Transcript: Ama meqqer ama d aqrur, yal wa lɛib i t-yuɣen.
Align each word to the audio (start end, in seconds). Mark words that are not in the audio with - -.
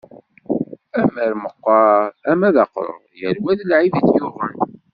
Ama 0.99 1.25
meqqer 1.41 2.03
ama 2.31 2.49
d 2.55 2.57
aqrur, 2.63 2.97
yal 3.21 3.37
wa 3.43 3.53
lɛib 3.69 3.93
i 3.99 4.01
t-yuɣen. 4.07 4.55